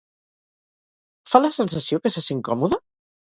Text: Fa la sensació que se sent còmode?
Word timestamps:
Fa 1.33 1.41
la 1.43 1.51
sensació 1.59 2.01
que 2.07 2.13
se 2.17 2.25
sent 2.29 2.41
còmode? 2.49 2.81